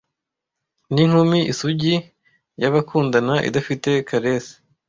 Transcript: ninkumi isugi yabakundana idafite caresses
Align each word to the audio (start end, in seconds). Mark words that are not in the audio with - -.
ninkumi 0.93 1.39
isugi 1.51 1.95
yabakundana 2.61 3.35
idafite 3.47 3.89
caresses 4.09 4.53